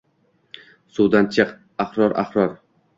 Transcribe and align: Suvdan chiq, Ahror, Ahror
Suvdan 0.97 1.31
chiq, 1.37 1.55
Ahror, 1.87 2.21
Ahror 2.27 2.63